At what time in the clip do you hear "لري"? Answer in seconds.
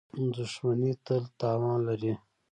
1.87-2.13